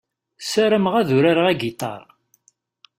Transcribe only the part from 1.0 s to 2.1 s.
urareɣ agiṭar.